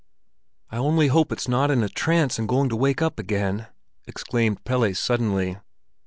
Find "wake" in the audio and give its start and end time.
2.75-3.03